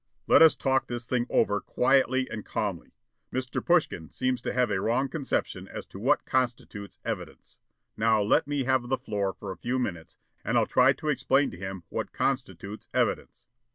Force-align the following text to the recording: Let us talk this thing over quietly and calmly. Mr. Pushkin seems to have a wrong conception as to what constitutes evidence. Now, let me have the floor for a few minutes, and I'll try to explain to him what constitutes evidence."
Let 0.25 0.41
us 0.41 0.55
talk 0.55 0.87
this 0.87 1.05
thing 1.07 1.27
over 1.29 1.61
quietly 1.61 2.27
and 2.31 2.43
calmly. 2.43 2.95
Mr. 3.31 3.63
Pushkin 3.63 4.09
seems 4.09 4.41
to 4.41 4.51
have 4.51 4.71
a 4.71 4.81
wrong 4.81 5.07
conception 5.09 5.67
as 5.67 5.85
to 5.85 5.99
what 5.99 6.25
constitutes 6.25 6.97
evidence. 7.05 7.59
Now, 7.95 8.23
let 8.23 8.47
me 8.47 8.63
have 8.63 8.89
the 8.89 8.97
floor 8.97 9.31
for 9.31 9.51
a 9.51 9.57
few 9.57 9.77
minutes, 9.77 10.17
and 10.43 10.57
I'll 10.57 10.65
try 10.65 10.93
to 10.93 11.09
explain 11.09 11.51
to 11.51 11.57
him 11.59 11.83
what 11.89 12.13
constitutes 12.13 12.87
evidence." 12.95 13.45